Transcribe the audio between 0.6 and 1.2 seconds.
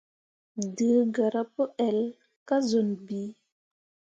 Dǝǝ